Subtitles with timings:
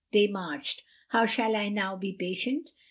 [0.11, 2.71] They marched: how shall I now be patient?